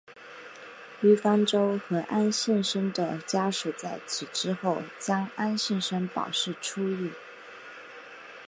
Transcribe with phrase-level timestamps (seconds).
[1.01, 7.11] 于方舟和安幸生的家属在此之后将安幸生保释出狱。